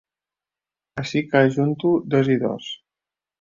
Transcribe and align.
Així 1.01 1.21
que 1.33 1.41
ajunto 1.49 1.93
dos 2.15 2.33
i 2.37 2.39
dos. 2.47 2.73